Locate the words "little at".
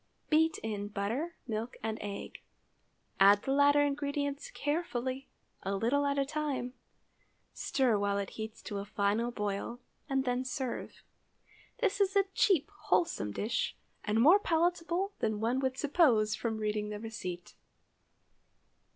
5.75-6.17